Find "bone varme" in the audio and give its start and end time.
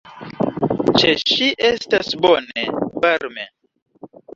2.27-3.51